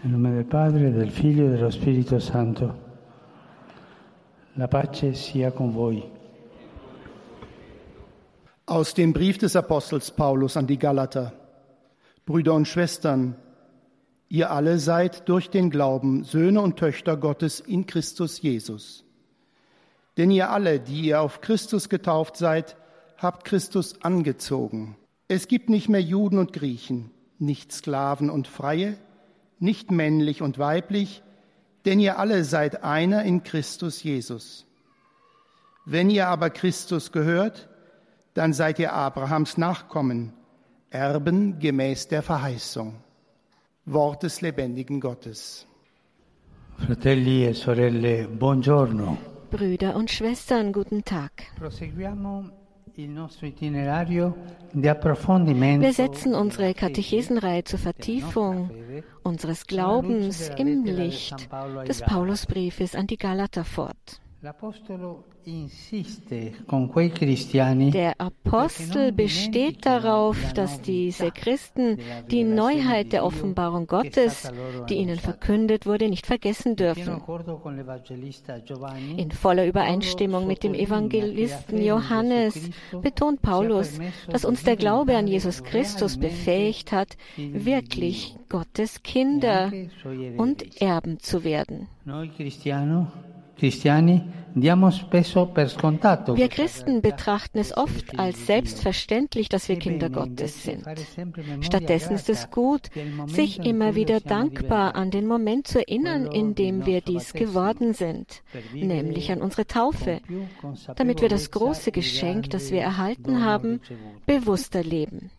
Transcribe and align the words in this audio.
Nel 0.00 0.12
nome 0.12 0.32
del 0.32 0.44
Padre, 0.44 0.92
del 0.92 1.10
Figlio 1.10 1.46
e 1.46 1.48
dello 1.48 1.70
Spirito 1.70 2.20
Santo. 2.20 2.86
La 4.52 4.68
pace 4.68 5.12
sia 5.12 5.50
con 5.50 5.72
voi. 5.72 6.00
Aus 8.66 8.94
dem 8.94 9.12
Brief 9.12 9.38
des 9.38 9.56
Apostels 9.56 10.12
Paulus 10.12 10.56
an 10.56 10.68
die 10.68 10.78
Galater. 10.78 11.32
Brüder 12.24 12.54
und 12.54 12.68
Schwestern, 12.68 13.34
ihr 14.28 14.52
alle 14.52 14.78
seid 14.78 15.28
durch 15.28 15.50
den 15.50 15.68
Glauben 15.68 16.22
Söhne 16.22 16.60
und 16.60 16.78
Töchter 16.78 17.16
Gottes 17.16 17.58
in 17.58 17.84
Christus 17.86 18.40
Jesus. 18.40 19.04
Denn 20.16 20.30
ihr 20.30 20.50
alle, 20.50 20.78
die 20.78 21.06
ihr 21.06 21.20
auf 21.20 21.40
Christus 21.40 21.88
getauft 21.88 22.36
seid, 22.36 22.76
habt 23.16 23.44
Christus 23.44 24.00
angezogen. 24.00 24.96
Es 25.26 25.48
gibt 25.48 25.68
nicht 25.68 25.88
mehr 25.88 26.02
Juden 26.02 26.38
und 26.38 26.52
Griechen, 26.52 27.10
nicht 27.40 27.72
Sklaven 27.72 28.30
und 28.30 28.46
Freie, 28.46 28.96
nicht 29.60 29.90
männlich 29.90 30.42
und 30.42 30.58
weiblich, 30.58 31.22
denn 31.84 32.00
ihr 32.00 32.18
alle 32.18 32.44
seid 32.44 32.84
einer 32.84 33.22
in 33.22 33.42
Christus 33.42 34.02
Jesus. 34.02 34.66
Wenn 35.84 36.10
ihr 36.10 36.28
aber 36.28 36.50
Christus 36.50 37.12
gehört, 37.12 37.68
dann 38.34 38.52
seid 38.52 38.78
ihr 38.78 38.92
Abrahams 38.92 39.56
Nachkommen, 39.56 40.32
Erben 40.90 41.58
gemäß 41.58 42.08
der 42.08 42.22
Verheißung. 42.22 42.94
Wort 43.84 44.22
des 44.22 44.40
lebendigen 44.40 45.00
Gottes. 45.00 45.66
Fratelli 46.76 47.46
e 47.46 47.52
sorelle, 47.52 48.28
buongiorno. 48.28 49.18
Brüder 49.50 49.96
und 49.96 50.10
Schwestern, 50.10 50.72
guten 50.72 51.04
Tag. 51.04 51.32
Proseguiamo 51.58 52.57
Wir 55.80 55.92
setzen 55.92 56.34
unsere 56.34 56.74
Katechesenreihe 56.74 57.64
zur 57.64 57.78
Vertiefung 57.78 58.70
unseres 59.22 59.66
Glaubens 59.66 60.50
im 60.56 60.84
Licht 60.84 61.48
des 61.86 62.00
Paulusbriefes 62.02 62.94
an 62.94 63.06
die 63.06 63.16
Galater 63.16 63.64
fort. 63.64 64.20
Der 64.40 64.54
Apostel 68.20 69.10
besteht 69.10 69.84
darauf, 69.84 70.52
dass 70.52 70.80
diese 70.80 71.32
Christen 71.32 71.98
die 72.30 72.44
Neuheit 72.44 73.12
der 73.12 73.24
Offenbarung 73.24 73.88
Gottes, 73.88 74.48
die 74.88 74.94
ihnen 74.94 75.18
verkündet 75.18 75.86
wurde, 75.86 76.08
nicht 76.08 76.24
vergessen 76.24 76.76
dürfen. 76.76 77.20
In 79.16 79.32
voller 79.32 79.66
Übereinstimmung 79.66 80.46
mit 80.46 80.62
dem 80.62 80.74
Evangelisten 80.74 81.82
Johannes 81.82 82.70
betont 83.02 83.42
Paulus, 83.42 83.98
dass 84.30 84.44
uns 84.44 84.62
der 84.62 84.76
Glaube 84.76 85.16
an 85.16 85.26
Jesus 85.26 85.64
Christus 85.64 86.16
befähigt 86.16 86.92
hat, 86.92 87.16
wirklich 87.36 88.36
Gottes 88.48 89.02
Kinder 89.02 89.72
und 90.36 90.80
Erben 90.80 91.18
zu 91.18 91.42
werden. 91.42 91.88
Wir 96.36 96.48
Christen 96.48 97.02
betrachten 97.02 97.58
es 97.58 97.76
oft 97.76 98.18
als 98.18 98.46
selbstverständlich, 98.46 99.48
dass 99.48 99.68
wir 99.68 99.78
Kinder 99.78 100.10
Gottes 100.10 100.62
sind. 100.62 100.84
Stattdessen 101.60 102.14
ist 102.14 102.28
es 102.28 102.50
gut, 102.50 102.88
sich 103.26 103.60
immer 103.60 103.94
wieder 103.94 104.20
dankbar 104.20 104.94
an 104.94 105.10
den 105.10 105.26
Moment 105.26 105.66
zu 105.66 105.78
erinnern, 105.78 106.26
in 106.26 106.54
dem 106.54 106.86
wir 106.86 107.00
dies 107.00 107.32
geworden 107.32 107.94
sind, 107.94 108.42
nämlich 108.74 109.30
an 109.30 109.42
unsere 109.42 109.66
Taufe, 109.66 110.20
damit 110.96 111.20
wir 111.20 111.28
das 111.28 111.50
große 111.50 111.92
Geschenk, 111.92 112.50
das 112.50 112.70
wir 112.70 112.80
erhalten 112.80 113.44
haben, 113.44 113.80
bewusster 114.26 114.82
leben. 114.82 115.30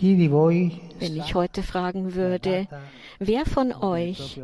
Wenn 0.00 1.16
ich 1.16 1.34
heute 1.34 1.62
fragen 1.62 2.14
würde, 2.14 2.66
wer 3.18 3.44
von 3.46 3.72
euch 3.72 4.40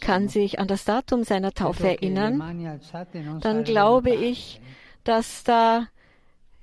kann 0.00 0.28
sich 0.28 0.58
an 0.58 0.68
das 0.68 0.84
Datum 0.84 1.24
seiner 1.24 1.52
Taufe 1.52 1.88
erinnern, 1.88 2.80
dann 3.40 3.64
glaube 3.64 4.10
ich, 4.10 4.60
dass 5.04 5.44
da 5.44 5.88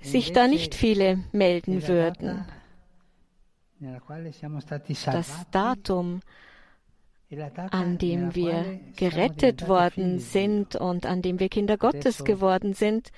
sich 0.01 0.33
da 0.33 0.47
nicht 0.47 0.75
viele 0.75 1.23
melden 1.31 1.87
würden. 1.87 2.45
Das 5.05 5.45
Datum, 5.51 6.21
e 7.29 7.41
an 7.71 7.97
dem 7.97 8.35
wir 8.35 8.79
gerettet 8.95 9.67
worden 9.67 10.19
sind 10.19 10.75
und 10.75 11.05
an 11.05 11.21
dem 11.21 11.39
wir 11.39 11.49
Kinder 11.49 11.77
Gottes 11.77 12.23
geworden 12.23 12.73
sind, 12.73 13.11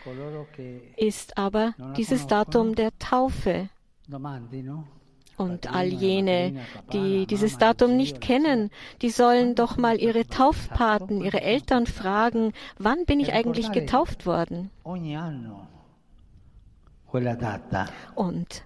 ist 0.95 1.38
aber 1.38 1.73
dieses 1.95 2.25
Datum 2.27 2.75
der 2.75 2.97
Taufe. 2.97 3.69
Und 5.38 5.72
all 5.72 5.88
jene, 5.88 6.66
die 6.94 7.28
dieses 7.28 7.57
Datum 7.59 7.95
nicht 7.95 8.22
kennen, 8.22 8.72
die 9.01 9.12
sollen 9.12 9.53
doch 9.53 9.78
mal 9.78 10.00
ihre 10.00 10.25
Taufpaten, 10.25 11.22
ihre 11.22 11.41
Eltern 11.41 11.85
fragen, 11.85 12.53
wann 12.79 13.06
bin 13.06 13.19
ich 13.19 13.34
eigentlich 13.34 13.72
getauft 13.72 14.25
worden? 14.25 14.72
Und 18.16 18.63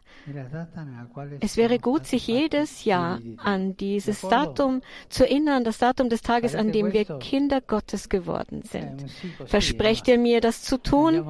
es 1.40 1.58
wäre 1.58 1.80
gut, 1.80 2.06
sich 2.06 2.28
jedes 2.28 2.86
Jahr 2.86 3.20
an 3.38 3.76
dieses 3.78 4.22
Datum 4.22 4.82
zu 5.10 5.24
erinnern, 5.26 5.64
das 5.64 5.78
Datum 5.78 6.10
des 6.10 6.22
Tages, 6.22 6.56
an 6.56 6.72
dem 6.72 6.94
wir 6.94 7.06
Kinder 7.20 7.62
Gottes 7.62 8.10
geworden 8.10 8.62
sind. 8.64 9.06
Versprecht 9.46 10.08
ihr 10.08 10.18
mir, 10.18 10.42
das 10.42 10.64
zu 10.64 10.78
tun? 10.78 11.26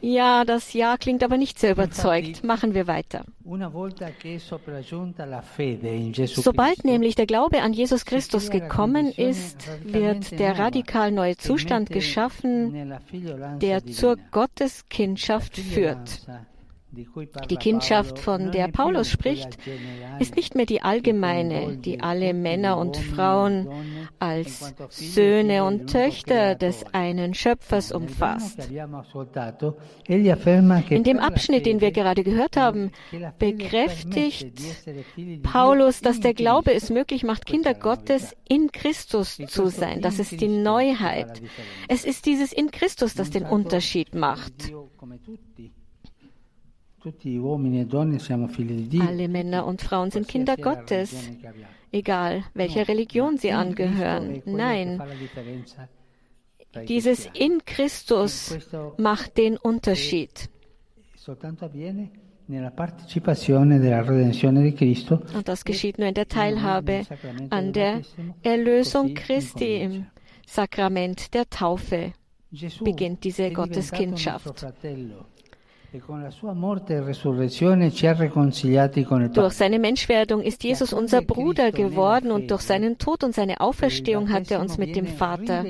Ja, 0.00 0.44
das 0.44 0.72
Ja 0.72 0.96
klingt 0.96 1.22
aber 1.22 1.36
nicht 1.36 1.58
sehr 1.58 1.72
überzeugt. 1.72 2.44
Machen 2.44 2.74
wir 2.74 2.86
weiter. 2.86 3.24
Sobald 6.26 6.84
nämlich 6.84 7.14
der 7.14 7.26
Glaube 7.26 7.62
an 7.62 7.72
Jesus 7.72 8.04
Christus 8.04 8.50
gekommen 8.50 9.12
ist, 9.12 9.68
wird 9.84 10.38
der 10.38 10.58
radikal 10.58 11.10
neue 11.10 11.36
Zustand 11.36 11.90
geschaffen, 11.90 12.94
der 13.60 13.86
zur 13.86 14.16
Gotteskindschaft 14.30 15.56
führt. 15.56 16.26
Die 16.92 17.56
Kindschaft, 17.56 18.18
von 18.18 18.50
der 18.50 18.68
Paulus 18.68 19.08
spricht, 19.08 19.58
ist 20.18 20.34
nicht 20.34 20.56
mehr 20.56 20.66
die 20.66 20.82
allgemeine, 20.82 21.76
die 21.76 22.00
alle 22.00 22.34
Männer 22.34 22.78
und 22.78 22.96
Frauen 22.96 23.68
als 24.18 24.74
Söhne 24.88 25.64
und 25.64 25.88
Töchter 25.88 26.56
des 26.56 26.84
einen 26.92 27.34
Schöpfers 27.34 27.92
umfasst. 27.92 28.68
In 30.08 31.04
dem 31.04 31.18
Abschnitt, 31.18 31.66
den 31.66 31.80
wir 31.80 31.92
gerade 31.92 32.24
gehört 32.24 32.56
haben, 32.56 32.90
bekräftigt 33.38 34.60
Paulus, 35.44 36.00
dass 36.00 36.18
der 36.20 36.34
Glaube 36.34 36.74
es 36.74 36.90
möglich 36.90 37.22
macht, 37.22 37.46
Kinder 37.46 37.74
Gottes 37.74 38.34
in 38.48 38.72
Christus 38.72 39.38
zu 39.46 39.68
sein. 39.68 40.02
Das 40.02 40.18
ist 40.18 40.40
die 40.40 40.48
Neuheit. 40.48 41.40
Es 41.88 42.04
ist 42.04 42.26
dieses 42.26 42.52
in 42.52 42.72
Christus, 42.72 43.14
das 43.14 43.30
den 43.30 43.44
Unterschied 43.44 44.14
macht. 44.14 44.72
Alle 49.00 49.28
Männer 49.28 49.66
und 49.66 49.80
Frauen 49.82 50.10
sind 50.10 50.28
Kinder 50.28 50.56
Gottes, 50.56 51.30
egal 51.92 52.44
welcher 52.54 52.88
Religion 52.88 53.38
sie 53.38 53.52
angehören. 53.52 54.42
Nein, 54.44 55.00
dieses 56.88 57.26
in 57.34 57.64
Christus 57.64 58.58
macht 58.96 59.38
den 59.38 59.56
Unterschied. 59.56 60.50
Cristo 64.72 65.20
Und 65.34 65.48
das 65.48 65.64
geschieht 65.64 65.98
nur 65.98 66.08
in 66.08 66.14
der 66.14 66.28
Teilhabe 66.28 67.02
an 67.50 67.72
der 67.72 68.02
Erlösung 68.42 69.14
Christi 69.14 69.76
im 69.76 70.06
Sakrament 70.46 71.32
der 71.34 71.48
Taufe. 71.48 72.12
Beginnt 72.82 73.22
diese 73.22 73.52
Gotteskindschaft. 73.52 74.66
Durch 75.92 76.06
Padre. 79.34 79.50
seine 79.50 79.78
Menschwerdung 79.80 80.40
ist 80.40 80.62
Jesus 80.62 80.92
unser 80.92 81.20
Bruder 81.20 81.72
geworden 81.72 82.30
und 82.30 82.50
durch 82.52 82.60
seinen 82.60 82.98
Tod 82.98 83.24
und 83.24 83.34
seine 83.34 83.60
Auferstehung 83.60 84.30
hat 84.30 84.52
er 84.52 84.60
uns 84.60 84.78
mit 84.78 84.94
dem 84.94 85.06
Vater 85.06 85.64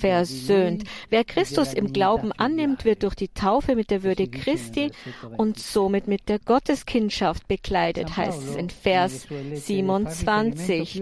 versöhnt. 0.00 0.82
Wer 1.10 1.22
Christus 1.22 1.74
im 1.74 1.92
Glauben 1.92 2.32
annimmt, 2.32 2.84
wird 2.84 3.04
durch 3.04 3.14
die 3.14 3.28
Taufe 3.28 3.76
mit 3.76 3.92
der 3.92 4.02
Würde 4.02 4.26
Christi 4.26 4.90
und 5.36 5.60
somit 5.60 6.08
mit 6.08 6.28
der 6.28 6.40
Gotteskindschaft 6.40 7.46
bekleidet, 7.46 8.16
heißt 8.16 8.42
es 8.42 8.56
in 8.56 8.68
Vers 8.68 9.28
27. 9.54 11.00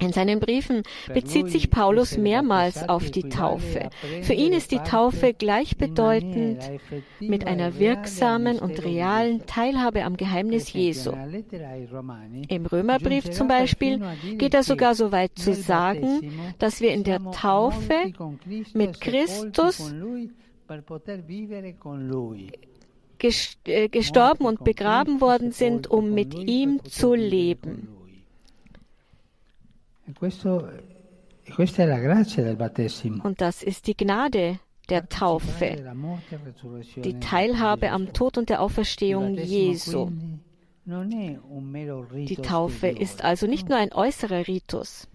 In 0.00 0.12
seinen 0.12 0.38
Briefen 0.38 0.82
bezieht 1.14 1.48
sich 1.48 1.70
Paulus 1.70 2.18
mehrmals 2.18 2.86
auf 2.86 3.10
die 3.10 3.30
Taufe. 3.30 3.88
Für 4.20 4.34
ihn 4.34 4.52
ist 4.52 4.70
die 4.70 4.80
Taufe 4.80 5.32
gleichbedeutend 5.32 6.58
mit 7.28 7.46
einer 7.46 7.78
wirksamen 7.78 8.58
und 8.58 8.84
realen 8.84 9.46
Teilhabe 9.46 10.04
am 10.04 10.16
Geheimnis 10.16 10.72
Jesu. 10.72 11.12
Im 12.48 12.66
Römerbrief 12.66 13.30
zum 13.30 13.48
Beispiel 13.48 14.00
geht 14.38 14.54
er 14.54 14.62
sogar 14.62 14.94
so 14.94 15.12
weit 15.12 15.32
zu 15.36 15.54
sagen, 15.54 16.32
dass 16.58 16.80
wir 16.80 16.92
in 16.92 17.04
der 17.04 17.20
Taufe 17.32 18.12
mit 18.74 19.00
Christus 19.00 19.94
äh, 23.64 23.88
gestorben 23.88 24.46
und 24.46 24.64
begraben 24.64 25.20
worden 25.20 25.52
sind, 25.52 25.88
um 25.88 26.12
mit 26.12 26.34
ihm 26.34 26.84
zu 26.84 27.14
leben. 27.14 27.88
Und 33.22 33.40
das 33.40 33.62
ist 33.62 33.86
die 33.86 33.96
Gnade 33.96 34.58
der 34.88 35.08
Taufe, 35.08 35.94
die 36.96 37.20
Teilhabe 37.20 37.90
am 37.90 38.12
Tod 38.12 38.38
und 38.38 38.48
der 38.48 38.60
Auferstehung 38.60 39.36
Jesu. 39.36 40.10
Die 40.84 42.36
Taufe 42.36 42.88
ist 42.88 43.22
also 43.22 43.46
nicht 43.46 43.68
nur 43.68 43.78
ein 43.78 43.92
äußerer 43.92 44.48
Ritus. 44.48 45.08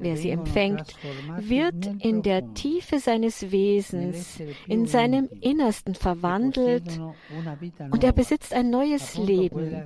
Wer 0.00 0.16
sie 0.16 0.30
empfängt, 0.30 0.94
wird 1.38 1.86
in 2.04 2.22
der 2.22 2.52
Tiefe 2.52 2.98
seines 2.98 3.50
Wesens, 3.50 4.38
in 4.66 4.86
seinem 4.86 5.28
Innersten 5.40 5.94
verwandelt 5.94 7.00
und 7.90 8.04
er 8.04 8.12
besitzt 8.12 8.52
ein 8.52 8.68
neues 8.68 9.16
Leben, 9.16 9.84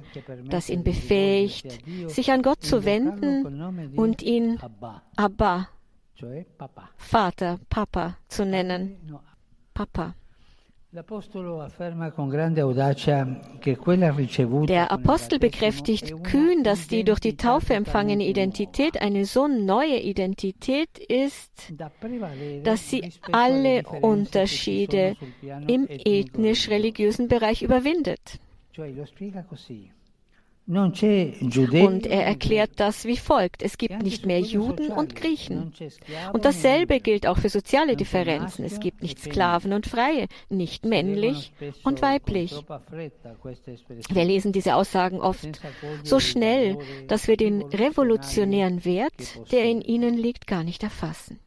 das 0.49 0.71
ihn 0.71 0.83
befähigt, 0.83 1.79
sich 2.09 2.33
an 2.33 2.43
Gott 2.43 2.63
zu 2.63 2.85
wenden 2.85 3.97
und 3.97 4.23
ihn 4.23 4.59
Abba, 5.17 5.69
Vater, 6.97 7.59
Papa 7.69 8.17
zu 8.29 8.45
nennen. 8.45 8.97
Papa. 9.75 10.15
Der 10.93 11.05
Apostel 14.91 15.39
bekräftigt 15.39 16.25
kühn, 16.25 16.65
dass 16.65 16.89
die 16.89 17.05
durch 17.05 17.21
die 17.21 17.37
Taufe 17.37 17.75
empfangene 17.75 18.27
Identität 18.27 19.01
eine 19.01 19.25
so 19.25 19.47
neue 19.47 20.01
Identität 20.01 20.99
ist, 20.99 21.73
dass 22.65 22.91
sie 22.91 23.13
alle 23.31 23.85
Unterschiede 23.85 25.15
im 25.69 25.87
ethnisch-religiösen 25.89 27.29
Bereich 27.29 27.63
überwindet. 27.63 28.41
Und 30.71 32.07
er 32.07 32.25
erklärt 32.25 32.71
das 32.77 33.05
wie 33.05 33.17
folgt. 33.17 33.63
Es 33.63 33.77
gibt 33.77 34.03
nicht 34.03 34.25
mehr 34.25 34.41
Juden 34.41 34.93
und 34.93 35.17
Griechen. 35.17 35.73
Und 36.33 36.45
dasselbe 36.45 37.01
gilt 37.01 37.27
auch 37.27 37.39
für 37.39 37.49
soziale 37.49 37.97
Differenzen. 37.97 38.65
Es 38.65 38.79
gibt 38.79 39.03
nicht 39.03 39.19
Sklaven 39.19 39.73
und 39.73 39.87
Freie, 39.87 40.29
nicht 40.49 40.85
männlich 40.85 41.53
und 41.83 42.03
weiblich. 42.03 42.55
Wir 44.11 44.25
lesen 44.25 44.53
diese 44.53 44.77
Aussagen 44.77 45.21
oft 45.21 45.61
so 46.05 46.21
schnell, 46.21 46.79
dass 47.09 47.27
wir 47.27 47.37
den 47.37 47.63
revolutionären 47.63 48.85
Wert, 48.85 49.51
der 49.51 49.65
in 49.65 49.81
ihnen 49.81 50.17
liegt, 50.17 50.47
gar 50.47 50.63
nicht 50.63 50.85
erfassen. 50.85 51.41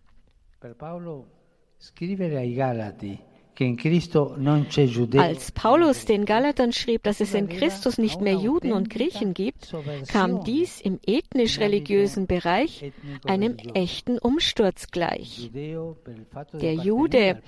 Als 5.17 5.51
Paulus 5.51 6.05
den 6.05 6.25
Galatern 6.25 6.73
schrieb, 6.73 7.03
dass 7.03 7.19
es 7.19 7.33
in 7.33 7.49
Christus 7.49 7.97
nicht 7.97 8.21
mehr 8.21 8.33
Juden 8.33 8.71
und 8.71 8.89
Griechen 8.89 9.33
gibt, 9.33 9.73
kam 10.07 10.43
dies 10.43 10.81
im 10.81 10.99
ethnisch-religiösen 11.05 12.27
Bereich 12.27 12.91
einem 13.25 13.57
echten 13.73 14.17
Umsturz 14.17 14.87
gleich. 14.87 15.51
Der 15.53 16.73
Jude 16.73 17.41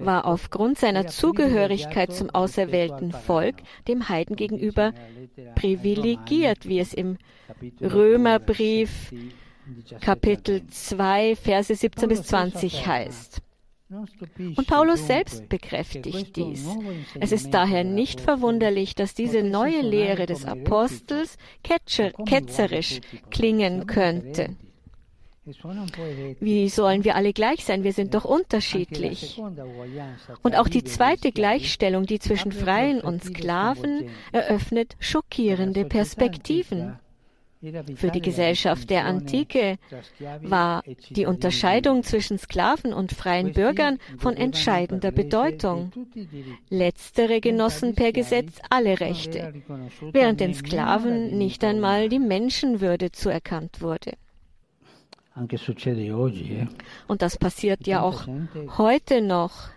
war 0.00 0.26
aufgrund 0.26 0.78
seiner 0.78 1.06
Zugehörigkeit 1.06 2.12
zum 2.12 2.30
auserwählten 2.30 3.12
Volk 3.12 3.56
dem 3.88 4.08
Heiden 4.08 4.36
gegenüber 4.36 4.92
privilegiert, 5.54 6.66
wie 6.66 6.78
es 6.78 6.94
im 6.94 7.18
Römerbrief 7.80 9.12
Kapitel 10.00 10.66
2, 10.66 11.36
Verse 11.36 11.74
17 11.74 12.08
bis 12.08 12.22
20 12.24 12.86
heißt. 12.86 13.42
Und 14.56 14.66
Paulus 14.66 15.06
selbst 15.06 15.48
bekräftigt 15.48 16.36
dies. 16.36 16.66
Es 17.20 17.32
ist 17.32 17.52
daher 17.52 17.84
nicht 17.84 18.20
verwunderlich, 18.20 18.94
dass 18.94 19.14
diese 19.14 19.42
neue 19.42 19.82
Lehre 19.82 20.26
des 20.26 20.44
Apostels 20.44 21.36
ketzerisch 21.62 23.00
klingen 23.30 23.86
könnte. 23.86 24.56
Wie 25.44 26.68
sollen 26.68 27.02
wir 27.02 27.16
alle 27.16 27.32
gleich 27.32 27.64
sein? 27.64 27.82
Wir 27.82 27.92
sind 27.92 28.14
doch 28.14 28.24
unterschiedlich. 28.24 29.42
Und 30.42 30.56
auch 30.56 30.68
die 30.68 30.84
zweite 30.84 31.32
Gleichstellung, 31.32 32.06
die 32.06 32.20
zwischen 32.20 32.52
Freien 32.52 33.00
und 33.00 33.24
Sklaven, 33.24 34.08
eröffnet 34.30 34.94
schockierende 35.00 35.84
Perspektiven. 35.84 36.98
Für 37.94 38.10
die 38.10 38.20
Gesellschaft 38.20 38.90
der 38.90 39.04
Antike 39.04 39.78
war 40.40 40.82
die 41.10 41.26
Unterscheidung 41.26 42.02
zwischen 42.02 42.36
Sklaven 42.36 42.92
und 42.92 43.12
freien 43.12 43.52
Bürgern 43.52 43.98
von 44.18 44.36
entscheidender 44.36 45.12
Bedeutung. 45.12 45.92
Letztere 46.70 47.40
genossen 47.40 47.94
per 47.94 48.10
Gesetz 48.10 48.58
alle 48.68 48.98
Rechte, 48.98 49.54
während 50.10 50.40
den 50.40 50.54
Sklaven 50.54 51.38
nicht 51.38 51.62
einmal 51.62 52.08
die 52.08 52.18
Menschenwürde 52.18 53.12
zuerkannt 53.12 53.80
wurde. 53.80 54.14
Und 57.06 57.22
das 57.22 57.38
passiert 57.38 57.86
ja 57.86 58.02
auch 58.02 58.26
heute 58.76 59.22
noch. 59.22 59.70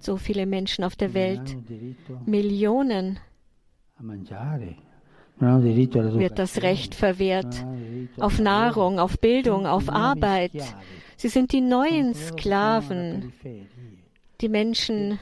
So 0.00 0.16
viele 0.18 0.44
Menschen 0.44 0.84
auf 0.84 0.96
der 0.96 1.14
Welt, 1.14 1.56
Millionen 2.26 3.18
wird 5.40 6.38
das 6.38 6.62
Recht 6.62 6.94
verwehrt. 6.94 7.64
Auf 8.18 8.38
Nahrung, 8.38 8.98
auf 8.98 9.18
Bildung, 9.18 9.66
auf 9.66 9.88
Arbeit. 9.88 10.52
Sie 11.16 11.28
sind 11.28 11.52
die 11.52 11.60
neuen 11.60 12.14
Sklaven, 12.14 13.32
die 14.40 14.48
Menschen 14.48 15.18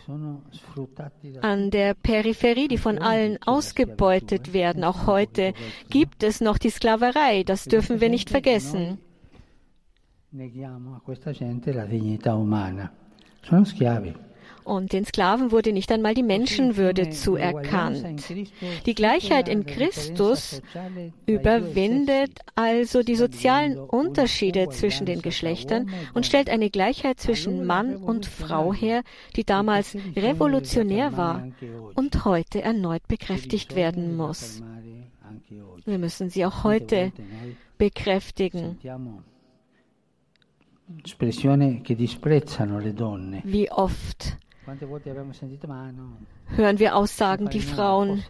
an 1.40 1.70
der 1.70 1.94
Peripherie, 1.94 2.68
die 2.68 2.78
von 2.78 2.98
allen 2.98 3.38
ausgebeutet 3.42 4.52
werden. 4.52 4.84
Auch 4.84 5.06
heute 5.06 5.54
gibt 5.90 6.22
es 6.22 6.40
noch 6.40 6.58
die 6.58 6.70
Sklaverei, 6.70 7.42
das 7.44 7.64
dürfen 7.64 8.00
wir 8.00 8.08
nicht 8.08 8.30
vergessen. 8.30 8.98
Sono 13.44 13.64
schiavi. 13.64 14.14
Und 14.64 14.92
den 14.92 15.04
Sklaven 15.04 15.50
wurde 15.50 15.72
nicht 15.72 15.90
einmal 15.90 16.14
die 16.14 16.22
Menschenwürde 16.22 17.10
zuerkannt. 17.10 18.24
Die 18.86 18.94
Gleichheit 18.94 19.48
in 19.48 19.66
Christus 19.66 20.62
überwindet 21.26 22.38
also 22.54 23.02
die 23.02 23.16
sozialen 23.16 23.78
Unterschiede 23.78 24.68
zwischen 24.68 25.06
den 25.06 25.22
Geschlechtern 25.22 25.90
und 26.14 26.26
stellt 26.26 26.48
eine 26.50 26.70
Gleichheit 26.70 27.20
zwischen 27.20 27.64
Mann 27.66 27.96
und 27.96 28.26
Frau 28.26 28.72
her, 28.72 29.02
die 29.36 29.44
damals 29.44 29.96
revolutionär 30.16 31.16
war 31.16 31.48
und 31.94 32.24
heute 32.24 32.62
erneut 32.62 33.06
bekräftigt 33.08 33.74
werden 33.74 34.16
muss. 34.16 34.62
Wir 35.84 35.98
müssen 35.98 36.30
sie 36.30 36.44
auch 36.44 36.64
heute 36.64 37.12
bekräftigen. 37.78 38.78
Wie 43.44 43.70
oft 43.70 44.36
hören 46.56 46.78
wir 46.78 46.96
Aussagen, 46.96 47.50
die 47.50 47.60
Frauen 47.60 48.22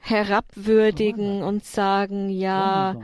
herabwürdigen 0.00 1.42
und 1.42 1.64
sagen, 1.64 2.28
ja, 2.28 2.96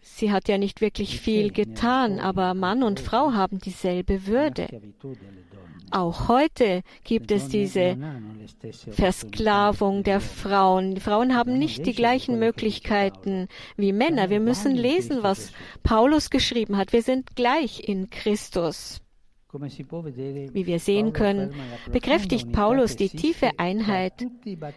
sie 0.00 0.32
hat 0.32 0.48
ja 0.48 0.58
nicht 0.58 0.80
wirklich 0.80 1.20
viel 1.20 1.50
getan, 1.52 2.20
aber 2.20 2.54
Mann 2.54 2.82
und 2.82 3.00
Frau 3.00 3.32
haben 3.32 3.58
dieselbe 3.58 4.26
Würde. 4.26 4.68
Auch 5.90 6.28
heute 6.28 6.82
gibt 7.04 7.30
es 7.30 7.48
diese 7.48 7.96
Versklavung 8.90 10.02
der 10.02 10.20
Frauen. 10.20 10.94
Die 10.96 11.00
Frauen 11.00 11.36
haben 11.36 11.56
nicht 11.56 11.86
die 11.86 11.94
gleichen 11.94 12.38
Möglichkeiten 12.38 13.48
wie 13.76 13.92
Männer. 13.92 14.28
Wir 14.28 14.40
müssen 14.40 14.74
lesen, 14.74 15.22
was 15.22 15.52
Paulus 15.82 16.30
geschrieben 16.30 16.76
hat. 16.76 16.92
Wir 16.92 17.02
sind 17.02 17.36
gleich 17.36 17.88
in 17.88 18.10
Christus. 18.10 19.03
Wie 19.54 20.66
wir 20.66 20.78
sehen 20.78 21.12
können, 21.12 21.52
bekräftigt 21.92 22.52
Paulus 22.52 22.96
die 22.96 23.08
tiefe 23.08 23.50
Einheit, 23.58 24.26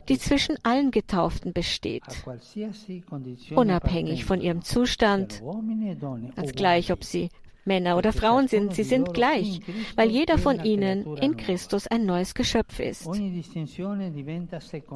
die 0.07 0.19
zwischen 0.19 0.57
allen 0.63 0.91
Getauften 0.91 1.53
besteht, 1.53 2.03
unabhängig 3.55 4.25
von 4.25 4.41
ihrem 4.41 4.61
Zustand, 4.61 5.41
als 6.35 6.53
gleich 6.53 6.91
ob 6.91 7.03
sie 7.03 7.29
Männer 7.67 7.97
oder 7.97 8.13
Frauen 8.13 8.47
sind, 8.47 8.73
sie 8.73 8.83
sind 8.83 9.13
gleich, 9.13 9.59
weil 9.95 10.09
jeder 10.09 10.37
von 10.37 10.63
ihnen 10.63 11.17
in 11.17 11.37
Christus 11.37 11.85
ein 11.87 12.05
neues 12.05 12.33
Geschöpf 12.33 12.79
ist. 12.79 13.07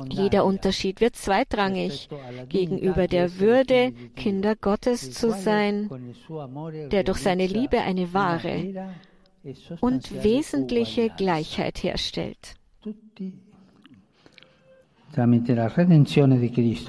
Jeder 0.10 0.46
Unterschied 0.46 1.02
wird 1.02 1.16
zweitrangig 1.16 2.10
gegenüber 2.50 3.08
der 3.08 3.40
Würde, 3.40 3.92
Kinder 4.16 4.56
Gottes 4.56 5.12
zu 5.12 5.32
sein, 5.32 5.90
der 6.92 7.04
durch 7.04 7.20
seine 7.20 7.46
Liebe 7.46 7.82
eine 7.82 8.14
wahre 8.14 8.94
und 9.80 10.24
wesentliche 10.24 11.10
Gleichheit 11.10 11.84
herstellt. 11.84 12.56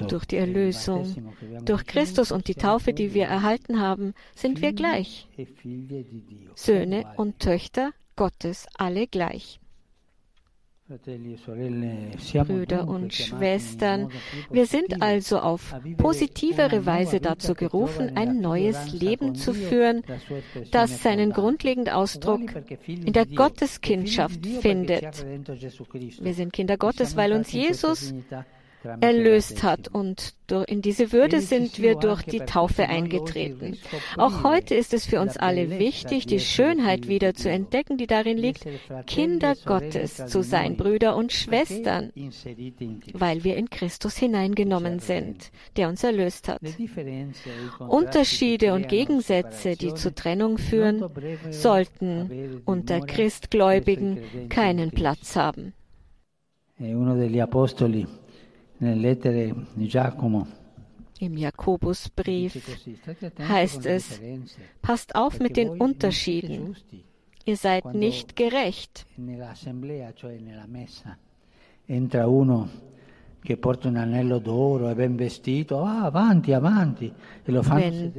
Durch 0.07 0.25
die 0.25 0.37
Erlösung, 0.37 1.33
durch 1.65 1.85
Christus 1.85 2.31
und 2.31 2.47
die 2.47 2.55
Taufe, 2.55 2.93
die 2.93 3.13
wir 3.13 3.25
erhalten 3.25 3.81
haben, 3.81 4.13
sind 4.33 4.61
wir 4.61 4.71
gleich. 4.73 5.27
Söhne 6.55 7.05
und 7.17 7.39
Töchter 7.39 7.91
Gottes 8.15 8.67
alle 8.77 9.07
gleich. 9.07 9.59
Brüder 12.45 12.87
und 12.89 13.13
Schwestern, 13.13 14.09
wir 14.51 14.65
sind 14.65 15.01
also 15.01 15.39
auf 15.39 15.73
positivere 15.97 16.85
Weise 16.85 17.21
dazu 17.21 17.53
gerufen, 17.53 18.17
ein 18.17 18.41
neues 18.41 18.91
Leben 18.91 19.33
zu 19.33 19.53
führen, 19.53 20.03
das 20.71 21.01
seinen 21.01 21.31
grundlegenden 21.31 21.93
Ausdruck 21.93 22.41
in 22.85 23.13
der 23.13 23.25
Gotteskindschaft 23.25 24.45
findet. 24.45 25.25
Wir 25.25 26.33
sind 26.33 26.51
Kinder 26.51 26.75
Gottes, 26.75 27.15
weil 27.15 27.31
uns 27.31 27.53
Jesus 27.53 28.13
erlöst 29.01 29.63
hat. 29.63 29.87
Und 29.87 30.33
in 30.67 30.81
diese 30.81 31.11
Würde 31.11 31.41
sind 31.41 31.81
wir 31.81 31.95
durch 31.95 32.21
die 32.23 32.39
Taufe 32.39 32.87
eingetreten. 32.87 33.77
Auch 34.17 34.43
heute 34.43 34.75
ist 34.75 34.93
es 34.93 35.05
für 35.05 35.19
uns 35.19 35.37
alle 35.37 35.79
wichtig, 35.79 36.25
die 36.25 36.39
Schönheit 36.39 37.07
wieder 37.07 37.33
zu 37.33 37.49
entdecken, 37.49 37.97
die 37.97 38.07
darin 38.07 38.37
liegt, 38.37 38.65
Kinder 39.07 39.55
Gottes 39.65 40.25
zu 40.27 40.43
sein, 40.43 40.77
Brüder 40.77 41.15
und 41.15 41.31
Schwestern, 41.31 42.11
weil 43.13 43.43
wir 43.43 43.57
in 43.57 43.69
Christus 43.69 44.17
hineingenommen 44.17 44.99
sind, 44.99 45.51
der 45.77 45.89
uns 45.89 46.03
erlöst 46.03 46.47
hat. 46.47 46.61
Unterschiede 47.79 48.73
und 48.73 48.87
Gegensätze, 48.87 49.75
die 49.75 49.93
zur 49.93 50.13
Trennung 50.13 50.57
führen, 50.57 51.03
sollten 51.49 52.61
unter 52.65 52.99
Christgläubigen 53.01 54.49
keinen 54.49 54.91
Platz 54.91 55.35
haben. 55.35 55.73
Uno 56.79 57.15
degli 57.15 57.39
apostoli 57.39 58.05
im 61.19 61.37
Jakobusbrief 61.37 62.55
heißt 63.39 63.85
es, 63.85 64.19
passt 64.81 65.15
auf 65.15 65.39
mit 65.39 65.57
den 65.57 65.69
Unterschieden. 65.69 66.75
Ihr 67.45 67.57
seid 67.57 67.93
nicht 67.93 68.35
gerecht. 68.35 69.05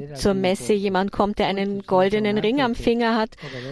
Wenn 0.07 0.15
zur 0.15 0.35
Messe 0.35 0.73
jemand 0.75 1.13
kommt, 1.13 1.39
der 1.39 1.47
einen 1.47 1.83
goldenen 1.83 2.39
Ring 2.39 2.61
am 2.61 2.75
Finger 2.75 3.17
hat, 3.17 3.31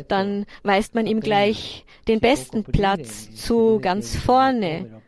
dann 0.08 0.46
weist 0.62 0.94
man 0.94 1.06
ihm 1.06 1.20
gleich 1.20 1.84
den 2.08 2.20
besten 2.20 2.64
Platz 2.64 3.34
zu, 3.34 3.78
ganz 3.80 4.16
vorne. 4.16 5.02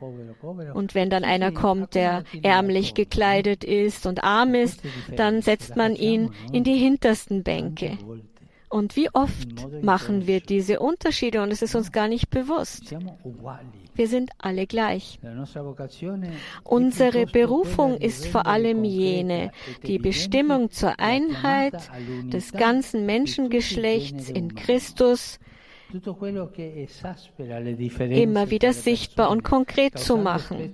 Und 0.75 0.95
wenn 0.95 1.11
dann 1.11 1.25
einer 1.25 1.53
kommt, 1.53 1.95
der 1.95 2.25
ärmlich 2.43 2.95
gekleidet 2.95 3.65
ist 3.65 4.07
und 4.07 4.23
arm 4.23 4.55
ist, 4.55 4.83
dann 5.17 5.43
setzt 5.43 5.77
man 5.77 5.97
ihn 5.97 6.31
in 6.53 6.65
die 6.65 6.77
hintersten 6.77 7.43
Bänke. 7.43 7.99
Und 8.75 8.97
wie 8.97 9.09
oft 9.13 9.85
machen 9.85 10.27
wir 10.27 10.41
diese 10.41 10.81
Unterschiede 10.81 11.41
und 11.43 11.53
es 11.53 11.63
ist 11.63 11.77
uns 11.77 11.93
gar 11.93 12.09
nicht 12.09 12.29
bewusst. 12.31 12.93
Wir 13.95 14.09
sind 14.09 14.33
alle 14.39 14.67
gleich. 14.67 15.21
Unsere 16.65 17.27
Berufung 17.27 17.97
ist 17.99 18.27
vor 18.27 18.47
allem 18.47 18.83
jene, 18.83 19.53
die 19.87 20.01
Bestimmung 20.01 20.73
zur 20.73 20.99
Einheit 20.99 21.89
des 22.33 22.51
ganzen 22.51 23.07
Menschengeschlechts 23.07 24.29
in 24.29 24.57
Christus 24.57 25.39
immer 28.11 28.51
wieder 28.51 28.73
sichtbar 28.73 29.31
und 29.31 29.45
konkret 29.45 29.99
zu 29.99 30.17
machen, 30.17 30.73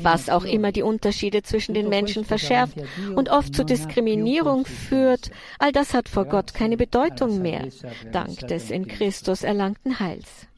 was 0.00 0.28
auch 0.28 0.44
immer 0.44 0.72
die 0.72 0.82
Unterschiede 0.82 1.42
zwischen 1.42 1.74
den 1.74 1.88
Menschen 1.88 2.24
verschärft 2.24 2.80
und 3.14 3.30
oft 3.30 3.54
zu 3.54 3.64
Diskriminierung 3.64 4.64
führt, 4.64 5.30
all 5.58 5.72
das 5.72 5.94
hat 5.94 6.08
vor 6.08 6.24
Gott 6.24 6.54
keine 6.54 6.76
Bedeutung 6.76 7.40
mehr, 7.40 7.68
dank 8.10 8.38
des 8.48 8.70
in 8.70 8.86
Christus 8.86 9.42
erlangten 9.42 10.00
Heils. 10.00 10.48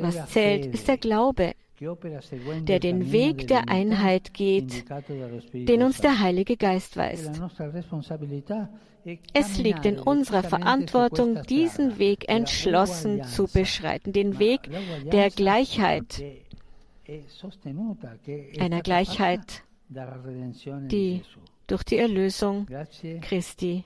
Was 0.00 0.30
zählt, 0.30 0.66
ist 0.66 0.88
der 0.88 0.98
Glaube, 0.98 1.54
der 1.80 2.80
den 2.80 3.12
Weg 3.12 3.48
der 3.48 3.68
Einheit 3.68 4.34
geht, 4.34 4.84
den 5.52 5.82
uns 5.82 6.00
der 6.00 6.20
Heilige 6.20 6.56
Geist 6.56 6.96
weist. 6.96 7.40
Es 9.32 9.58
liegt 9.58 9.86
in 9.86 9.98
unserer 9.98 10.42
Verantwortung, 10.42 11.42
diesen 11.44 11.98
Weg 11.98 12.28
entschlossen 12.28 13.24
zu 13.24 13.46
beschreiten, 13.46 14.12
den 14.12 14.38
Weg 14.38 14.68
der 15.10 15.30
Gleichheit, 15.30 16.22
einer 18.58 18.82
Gleichheit, 18.82 19.62
die 19.88 21.22
durch 21.66 21.84
die 21.84 21.98
Erlösung 21.98 22.66
Christi 23.22 23.84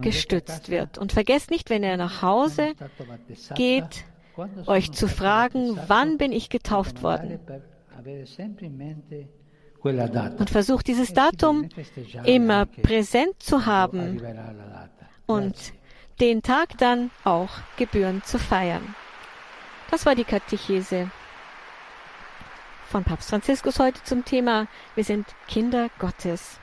gestützt 0.00 0.70
wird. 0.70 0.96
Und 0.96 1.12
vergesst 1.12 1.50
nicht, 1.50 1.70
wenn 1.70 1.82
ihr 1.82 1.96
nach 1.96 2.22
Hause 2.22 2.74
geht, 3.54 4.04
euch 4.66 4.92
zu 4.92 5.08
fragen, 5.08 5.78
wann 5.86 6.18
bin 6.18 6.32
ich 6.32 6.48
getauft 6.48 7.02
worden? 7.02 7.40
Und 10.38 10.50
versucht 10.50 10.86
dieses 10.86 11.12
Datum 11.12 11.68
immer 12.24 12.66
präsent 12.66 13.42
zu 13.42 13.66
haben 13.66 14.20
und 15.26 15.54
den 16.20 16.42
Tag 16.42 16.78
dann 16.78 17.10
auch 17.24 17.50
gebührend 17.76 18.26
zu 18.26 18.38
feiern. 18.38 18.94
Das 19.90 20.06
war 20.06 20.14
die 20.14 20.24
Katechese 20.24 21.10
von 22.88 23.04
Papst 23.04 23.30
Franziskus 23.30 23.78
heute 23.78 24.02
zum 24.04 24.24
Thema 24.24 24.66
Wir 24.94 25.04
sind 25.04 25.26
Kinder 25.48 25.90
Gottes. 25.98 26.60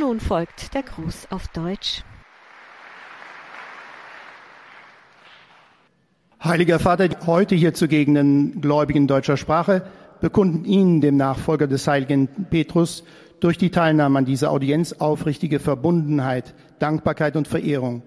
Nun 0.00 0.20
folgt 0.20 0.74
der 0.74 0.82
Gruß 0.82 1.28
auf 1.30 1.48
Deutsch. 1.48 2.02
Heiliger 6.42 6.78
Vater, 6.78 7.08
heute 7.26 7.54
hier 7.54 7.72
zugegenden 7.72 8.60
Gläubigen 8.60 9.06
deutscher 9.06 9.36
Sprache 9.36 9.86
bekunden 10.20 10.64
Ihnen, 10.64 11.00
dem 11.00 11.16
Nachfolger 11.16 11.66
des 11.66 11.86
heiligen 11.86 12.28
Petrus, 12.50 13.04
durch 13.40 13.58
die 13.58 13.70
Teilnahme 13.70 14.18
an 14.18 14.24
dieser 14.24 14.50
Audienz 14.50 14.92
aufrichtige 14.94 15.60
Verbundenheit, 15.60 16.54
Dankbarkeit 16.78 17.36
und 17.36 17.48
Verehrung. 17.48 18.02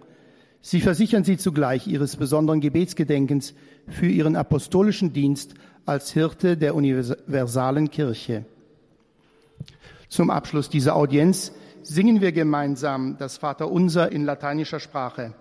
Sie 0.61 0.81
versichern 0.81 1.23
Sie 1.23 1.37
zugleich 1.37 1.87
Ihres 1.87 2.17
besonderen 2.17 2.61
Gebetsgedenkens 2.61 3.53
für 3.87 4.07
Ihren 4.07 4.35
apostolischen 4.35 5.13
Dienst 5.13 5.53
als 5.85 6.11
Hirte 6.11 6.57
der 6.57 6.75
universalen 6.75 7.89
Kirche. 7.89 8.45
Zum 10.07 10.29
Abschluss 10.31 10.69
dieser 10.69 10.95
Audienz 10.95 11.53
singen 11.83 12.21
wir 12.21 12.31
gemeinsam 12.31 13.17
das 13.17 13.37
Vaterunser 13.37 14.11
in 14.11 14.25
lateinischer 14.25 14.79
Sprache. 14.79 15.33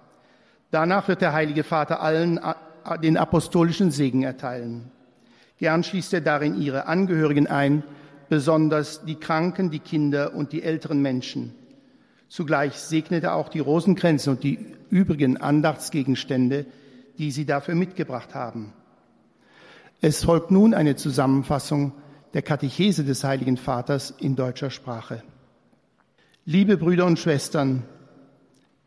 Danach 0.70 1.08
wird 1.08 1.20
der 1.20 1.32
Heilige 1.32 1.64
Vater 1.64 2.02
allen 2.02 2.40
den 3.02 3.16
apostolischen 3.16 3.90
Segen 3.90 4.22
erteilen. 4.22 4.90
Gern 5.58 5.82
schließt 5.82 6.14
er 6.14 6.20
darin 6.20 6.60
ihre 6.60 6.86
Angehörigen 6.86 7.46
ein, 7.46 7.82
besonders 8.28 9.04
die 9.04 9.16
Kranken, 9.16 9.70
die 9.70 9.78
Kinder 9.78 10.34
und 10.34 10.52
die 10.52 10.62
älteren 10.62 11.02
Menschen. 11.02 11.54
Zugleich 12.28 12.74
segnet 12.74 13.24
er 13.24 13.34
auch 13.34 13.48
die 13.48 13.58
Rosenkränze 13.58 14.30
und 14.30 14.44
die 14.44 14.58
übrigen 14.90 15.38
Andachtsgegenstände, 15.38 16.66
die 17.16 17.30
sie 17.30 17.46
dafür 17.46 17.74
mitgebracht 17.74 18.34
haben. 18.34 18.72
Es 20.00 20.24
folgt 20.24 20.50
nun 20.50 20.74
eine 20.74 20.94
Zusammenfassung 20.94 21.92
der 22.34 22.42
Katechese 22.42 23.04
des 23.04 23.24
Heiligen 23.24 23.56
Vaters 23.56 24.14
in 24.18 24.36
deutscher 24.36 24.70
Sprache. 24.70 25.22
Liebe 26.50 26.78
Brüder 26.78 27.04
und 27.04 27.18
Schwestern, 27.18 27.82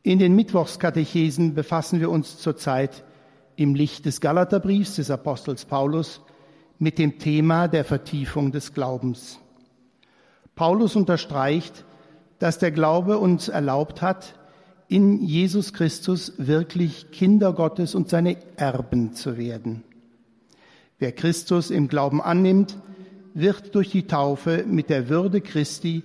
in 0.02 0.18
den 0.18 0.36
Mittwochskatechesen 0.36 1.54
befassen 1.54 2.00
wir 2.00 2.10
uns 2.10 2.40
zurzeit 2.40 3.04
im 3.56 3.76
Licht 3.76 4.08
des 4.08 4.20
Galaterbriefs 4.20 4.96
des 4.96 5.12
Apostels 5.12 5.66
Paulus 5.66 6.22
mit 6.80 6.98
dem 6.98 7.20
Thema 7.20 7.68
der 7.68 7.86
Vertiefung 7.86 8.52
des 8.52 8.74
Glaubens. 8.74 9.38
Paulus 10.56 10.96
unterstreicht, 10.96 11.86
dass 12.40 12.58
der 12.58 12.72
Glaube 12.72 13.20
uns 13.20 13.48
erlaubt 13.48 14.02
hat, 14.02 14.34
in 14.88 15.22
Jesus 15.22 15.72
Christus 15.72 16.34
wirklich 16.40 17.12
Kinder 17.12 17.54
Gottes 17.54 17.94
und 17.94 18.10
seine 18.10 18.38
Erben 18.56 19.14
zu 19.14 19.38
werden. 19.38 19.84
Wer 20.98 21.12
Christus 21.12 21.70
im 21.70 21.90
Glauben 21.90 22.24
annimmt, 22.24 22.76
wird 23.36 23.76
durch 23.76 23.92
die 23.92 24.08
Taufe 24.08 24.66
mit 24.68 24.90
der 24.90 25.10
Würde 25.10 25.42
Christi 25.42 26.02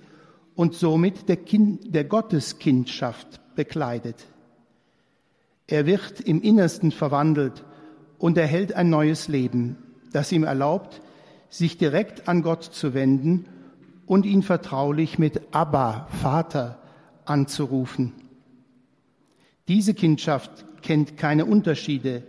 und 0.57 0.73
somit 0.73 1.29
der, 1.29 1.37
kind, 1.37 1.93
der 1.93 2.03
Gotteskindschaft 2.03 3.39
bekleidet. 3.55 4.25
Er 5.67 5.85
wird 5.85 6.19
im 6.19 6.41
Innersten 6.41 6.91
verwandelt 6.91 7.63
und 8.17 8.39
erhält 8.39 8.73
ein 8.73 8.89
neues 8.89 9.27
Leben, 9.27 9.77
das 10.11 10.31
ihm 10.31 10.43
erlaubt, 10.43 10.99
sich 11.49 11.77
direkt 11.77 12.27
an 12.27 12.41
Gott 12.41 12.63
zu 12.63 12.95
wenden 12.95 13.45
und 14.07 14.25
ihn 14.25 14.41
vertraulich 14.41 15.19
mit 15.19 15.53
Abba, 15.53 16.07
Vater, 16.21 16.81
anzurufen. 17.25 18.13
Diese 19.67 19.93
Kindschaft 19.93 20.65
kennt 20.81 21.17
keine 21.17 21.45
Unterschiede, 21.45 22.23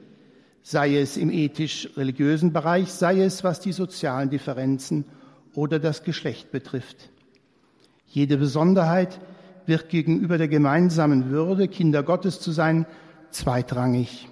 sei 0.60 0.98
es 0.98 1.16
im 1.16 1.30
ethisch-religiösen 1.30 2.52
Bereich, 2.52 2.92
sei 2.92 3.22
es 3.22 3.42
was 3.42 3.60
die 3.60 3.72
sozialen 3.72 4.28
Differenzen 4.28 5.06
oder 5.54 5.78
das 5.78 6.02
Geschlecht 6.02 6.52
betrifft. 6.52 7.10
Jede 8.08 8.38
Besonderheit 8.38 9.20
wird 9.66 9.90
gegenüber 9.90 10.38
der 10.38 10.48
gemeinsamen 10.48 11.30
Würde, 11.30 11.68
Kinder 11.68 12.02
Gottes 12.02 12.40
zu 12.40 12.52
sein, 12.52 12.86
zweitrangig. 13.30 14.28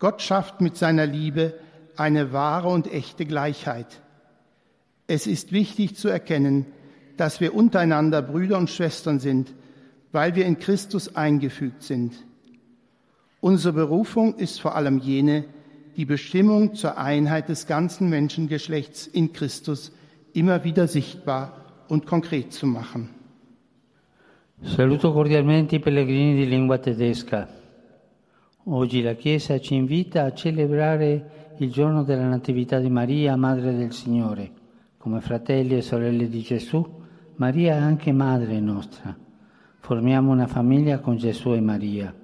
Gott 0.00 0.20
schafft 0.20 0.60
mit 0.60 0.76
seiner 0.76 1.06
Liebe 1.06 1.54
eine 1.96 2.32
wahre 2.32 2.68
und 2.68 2.92
echte 2.92 3.24
Gleichheit. 3.24 4.02
Es 5.06 5.26
ist 5.26 5.52
wichtig 5.52 5.96
zu 5.96 6.08
erkennen, 6.08 6.66
dass 7.16 7.40
wir 7.40 7.54
untereinander 7.54 8.20
Brüder 8.20 8.58
und 8.58 8.70
Schwestern 8.70 9.20
sind, 9.20 9.54
weil 10.10 10.34
wir 10.34 10.46
in 10.46 10.58
Christus 10.58 11.14
eingefügt 11.14 11.84
sind. 11.84 12.14
Unsere 13.40 13.74
Berufung 13.74 14.34
ist 14.36 14.60
vor 14.60 14.74
allem 14.74 14.98
jene, 14.98 15.44
die 15.96 16.04
Bestimmung 16.04 16.74
zur 16.74 16.98
Einheit 16.98 17.48
des 17.48 17.66
ganzen 17.66 18.08
Menschengeschlechts 18.08 19.06
in 19.06 19.32
Christus 19.32 19.92
immer 20.32 20.64
wieder 20.64 20.88
sichtbar 20.88 21.59
und 21.90 22.06
konkret 22.06 22.52
zu 22.52 22.66
machen. 22.66 23.08
Saluto 24.62 25.12
cordialmente 25.12 25.76
i 25.76 25.80
pellegrini 25.80 26.34
di 26.34 26.46
lingua 26.46 26.78
tedesca. 26.78 27.48
Oggi 28.64 29.00
la 29.02 29.14
Chiesa 29.14 29.58
ci 29.58 29.74
invita 29.74 30.24
a 30.24 30.34
celebrare 30.34 31.54
il 31.58 31.70
giorno 31.70 32.04
della 32.04 32.28
Natività 32.28 32.78
di 32.78 32.90
Maria, 32.90 33.36
Madre 33.36 33.74
del 33.74 33.92
Signore. 33.92 34.52
Come 34.98 35.20
fratelli 35.20 35.76
e 35.76 35.82
sorelle 35.82 36.28
di 36.28 36.42
Gesù, 36.42 36.86
Maria 37.36 37.74
è 37.74 37.78
anche 37.78 38.12
Madre 38.12 38.60
nostra. 38.60 39.16
Formiamo 39.78 40.30
una 40.30 40.46
famiglia 40.46 40.98
con 40.98 41.16
Gesù 41.16 41.54
e 41.54 41.60
Maria. 41.60 42.14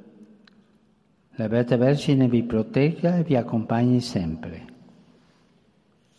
La 1.37 1.49
Beata 1.49 1.77
Vergine 1.77 2.29
vi 2.29 2.43
protegga 2.43 3.17
e 3.17 3.23
vi 3.23 3.35
accompagni 3.35 4.01
sempre. 4.01 4.76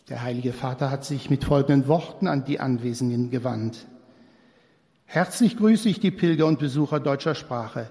Der 0.08 0.22
Heilige 0.22 0.54
Vater 0.54 0.90
hat 0.90 1.04
sich 1.04 1.28
mit 1.28 1.44
folgenden 1.44 1.86
Worten 1.86 2.28
an 2.28 2.42
die 2.46 2.60
Anwesenden 2.60 3.30
gewandt. 3.30 3.86
Herzlich 5.04 5.58
grüße 5.58 5.86
ich 5.90 6.00
die 6.00 6.10
Pilger 6.10 6.46
und 6.46 6.58
Besucher 6.58 6.98
deutscher 6.98 7.34
Sprache. 7.34 7.90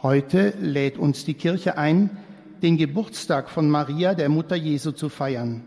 Heute 0.00 0.54
lädt 0.60 0.96
uns 0.96 1.24
die 1.24 1.34
Kirche 1.34 1.76
ein, 1.76 2.10
den 2.62 2.76
Geburtstag 2.76 3.50
von 3.50 3.68
Maria, 3.68 4.14
der 4.14 4.28
Mutter 4.28 4.54
Jesu, 4.54 4.92
zu 4.92 5.08
feiern. 5.08 5.64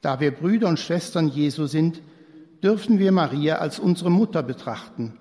Da 0.00 0.18
wir 0.18 0.32
Brüder 0.32 0.66
und 0.66 0.80
Schwestern 0.80 1.28
Jesu 1.28 1.66
sind, 1.66 2.02
dürfen 2.60 2.98
wir 2.98 3.12
Maria 3.12 3.58
als 3.58 3.78
unsere 3.78 4.10
Mutter 4.10 4.42
betrachten. 4.42 5.16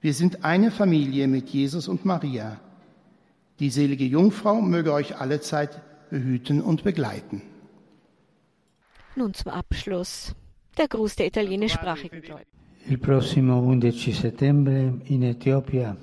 Wir 0.00 0.12
sind 0.12 0.44
eine 0.44 0.72
Familie 0.72 1.28
mit 1.28 1.50
Jesus 1.50 1.86
und 1.86 2.04
Maria. 2.04 2.58
Die 3.60 3.70
selige 3.70 4.04
Jungfrau 4.04 4.60
möge 4.60 4.92
euch 4.92 5.20
alle 5.20 5.40
Zeit 5.40 5.80
behüten 6.10 6.60
und 6.60 6.82
begleiten. 6.82 7.42
Nun 9.16 9.34
zum 9.34 9.52
Abschluss 9.52 10.34
der 10.76 10.88
Gruß 10.88 11.16
der 11.16 11.26
italienischsprachigen 11.26 12.22
Gläubigen. 12.22 12.50
Il 12.88 12.98
prossimo 12.98 13.60
11 13.72 14.14
settembre 14.14 14.94
in 15.04 15.22
Etiopia 15.22 15.96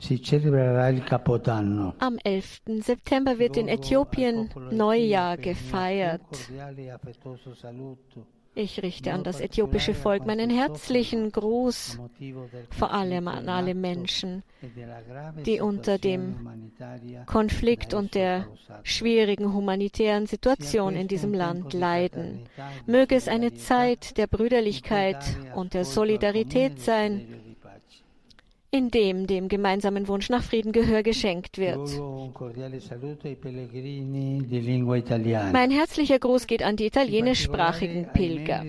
si 0.00 0.22
celebrerà 0.22 0.88
il 0.88 1.04
Capodanno. 1.04 1.94
Am 1.98 2.16
11. 2.22 2.80
September 2.82 3.38
wird 3.38 3.56
in 3.56 3.68
Äthiopien 3.68 4.48
Neujahr 4.70 5.36
gefeiert. 5.36 6.22
Ich 8.60 8.82
richte 8.82 9.14
an 9.14 9.24
das 9.24 9.40
äthiopische 9.40 9.94
Volk 9.94 10.26
meinen 10.26 10.50
herzlichen 10.50 11.32
Gruß, 11.32 11.98
vor 12.68 12.92
allem 12.92 13.26
an 13.26 13.48
alle 13.48 13.74
Menschen, 13.74 14.42
die 15.46 15.62
unter 15.62 15.96
dem 15.96 16.70
Konflikt 17.24 17.94
und 17.94 18.14
der 18.14 18.48
schwierigen 18.82 19.54
humanitären 19.54 20.26
Situation 20.26 20.94
in 20.94 21.08
diesem 21.08 21.32
Land 21.32 21.72
leiden. 21.72 22.50
Möge 22.84 23.14
es 23.14 23.28
eine 23.28 23.54
Zeit 23.54 24.18
der 24.18 24.26
Brüderlichkeit 24.26 25.24
und 25.54 25.72
der 25.72 25.86
Solidarität 25.86 26.80
sein, 26.80 27.39
in 28.72 28.90
dem 28.90 29.26
dem 29.26 29.48
gemeinsamen 29.48 30.06
Wunsch 30.06 30.30
nach 30.30 30.44
Frieden 30.44 30.70
Gehör 30.70 31.02
geschenkt 31.02 31.58
wird. 31.58 31.90
Mein 35.52 35.70
herzlicher 35.70 36.18
Gruß 36.20 36.46
geht 36.46 36.62
an 36.62 36.76
die 36.76 36.86
italienischsprachigen 36.86 38.12
Pilger, 38.12 38.64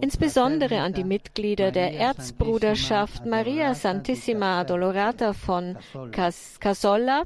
insbesondere 0.00 0.80
an 0.80 0.92
die 0.92 1.02
Mitglieder 1.02 1.72
der 1.72 1.94
Erzbruderschaft 1.94 3.26
Maria 3.26 3.74
Santissima 3.74 4.62
Dolorata 4.62 5.32
von 5.32 5.76
Cas 6.12 6.60
Casolla 6.60 7.24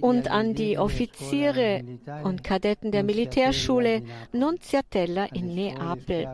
und 0.00 0.30
an 0.30 0.54
die 0.54 0.78
Offiziere 0.78 1.82
und 2.22 2.44
Kadetten 2.44 2.92
der 2.92 3.02
Militärschule 3.02 4.02
Nunziatella 4.32 5.24
in 5.32 5.54
Neapel. 5.56 6.28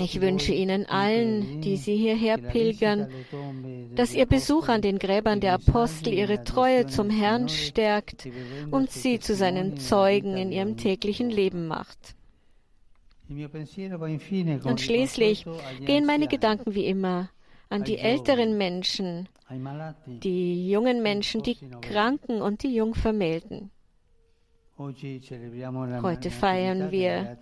Ich 0.00 0.20
wünsche 0.20 0.52
Ihnen 0.52 0.86
allen, 0.86 1.60
die 1.60 1.76
Sie 1.76 1.96
hierher 1.96 2.38
pilgern, 2.38 3.08
dass 3.94 4.14
Ihr 4.14 4.26
Besuch 4.26 4.68
an 4.68 4.80
den 4.80 4.98
Gräbern 4.98 5.40
der 5.40 5.54
Apostel 5.54 6.14
Ihre 6.14 6.42
Treue 6.42 6.86
zum 6.86 7.10
Herrn 7.10 7.48
stärkt 7.48 8.28
und 8.70 8.90
Sie 8.90 9.20
zu 9.20 9.34
seinen 9.34 9.76
Zeugen 9.76 10.36
in 10.36 10.52
Ihrem 10.52 10.76
täglichen 10.76 11.28
Leben 11.30 11.68
macht. 11.68 12.16
Und 13.28 14.80
schließlich 14.80 15.44
gehen 15.84 16.06
meine 16.06 16.26
Gedanken 16.26 16.74
wie 16.74 16.86
immer 16.86 17.30
an 17.68 17.84
die 17.84 17.98
älteren 17.98 18.58
Menschen, 18.58 19.28
die 20.06 20.68
jungen 20.70 21.02
Menschen, 21.02 21.42
die 21.42 21.56
Kranken 21.82 22.42
und 22.42 22.62
die 22.64 22.74
Jungvermählten. 22.74 23.70
Heute 24.80 26.30
feiern 26.30 26.90
wir 26.90 27.36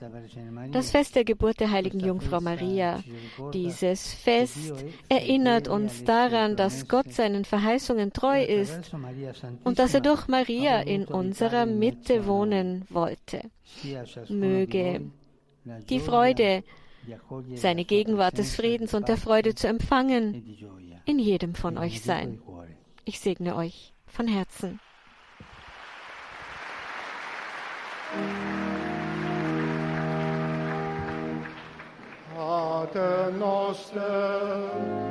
das 0.73 0.91
Fest 0.91 1.15
der 1.15 1.23
Geburt 1.25 1.61
der 1.61 1.71
heiligen 1.71 2.01
Jungfrau 2.01 2.41
Maria. 2.41 3.05
Dieses 3.53 4.13
Fest 4.13 4.75
erinnert 5.09 5.69
uns 5.69 6.03
daran, 6.03 6.57
dass 6.57 6.89
Gott 6.89 7.13
seinen 7.13 7.45
Verheißungen 7.45 8.13
treu 8.13 8.43
ist 8.43 8.93
und 9.63 9.79
dass 9.79 9.95
er 9.95 10.01
durch 10.01 10.27
Maria 10.27 10.81
in 10.81 11.05
unserer 11.05 11.65
Mitte 11.65 12.27
wohnen 12.27 12.87
wollte. 12.91 13.43
Möge 14.29 15.03
die 15.89 16.01
Freude, 16.01 16.65
seine 17.55 17.85
Gegenwart 17.85 18.37
des 18.39 18.57
Friedens 18.57 18.95
und 18.95 19.07
der 19.07 19.17
Freude 19.17 19.55
zu 19.55 19.69
empfangen, 19.69 20.57
in 21.05 21.21
jedem 21.21 21.55
von 21.55 21.79
euch 21.79 22.03
sein. 22.03 22.41
Ich 23.05 23.21
segne 23.21 23.55
euch 23.55 23.95
von 24.07 24.27
Herzen. 24.27 24.81
Pater 32.35 33.31
noster, 33.33 35.08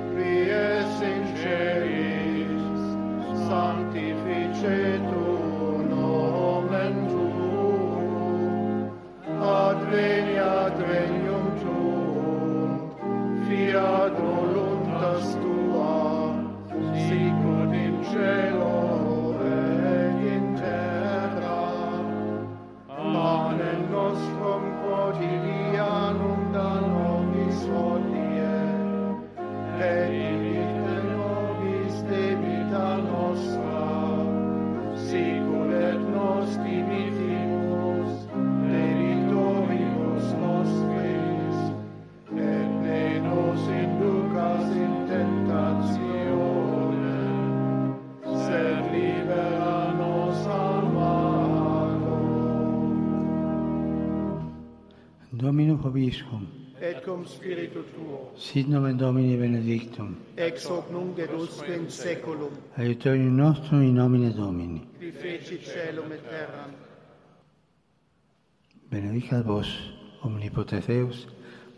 vobiscum. 56.08 56.48
Et 56.80 57.04
cum 57.04 57.26
spiritu 57.26 57.84
tuo. 57.94 58.32
Sit 58.38 58.68
nomen 58.68 58.98
Domini 58.98 59.36
benedictum. 59.36 60.18
Ex 60.36 60.66
hoc 60.66 60.92
nunc 60.92 61.18
et 61.18 61.30
usque 61.34 61.74
in 61.74 61.90
saeculum. 61.90 62.52
Aiutorium 62.78 63.36
nostrum 63.36 63.82
in 63.82 63.94
nomine 63.94 64.32
Domini. 64.32 64.88
Qui 65.00 65.12
feci 65.12 65.60
celum 65.64 66.12
et 66.12 66.30
terram. 66.30 66.72
Benedicat 68.90 69.44
vos 69.44 69.68
omnipotens 70.22 70.86
Deus, 70.86 71.28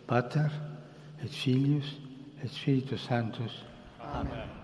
Pater 0.06 0.52
et 1.24 1.30
Filius 1.30 1.98
et 2.44 2.50
Spiritus 2.50 3.02
Sanctus. 3.02 3.64
Amen. 4.00 4.32
Amen. 4.32 4.59